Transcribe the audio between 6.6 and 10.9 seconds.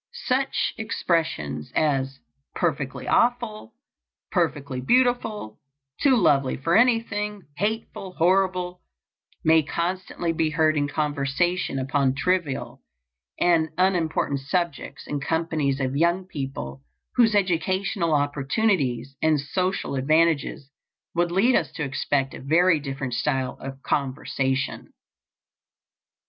anything," "hateful," "horrible," may constantly be heard in